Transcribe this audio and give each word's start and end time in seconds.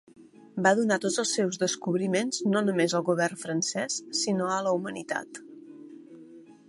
Va 0.67 0.69
donar 0.77 0.95
tots 1.03 1.17
els 1.23 1.33
seus 1.39 1.59
descobriments 1.63 2.39
no 2.55 2.63
només 2.69 2.95
al 3.01 3.05
govern 3.11 3.39
francès, 3.45 4.01
sinó 4.25 4.49
a 4.55 4.59
la 4.69 4.75
humanitat. 4.79 5.43